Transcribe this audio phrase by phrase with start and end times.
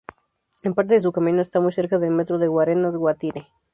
[0.63, 3.47] En parte de su camino está muy cerca del Metro de Guarenas Guatire.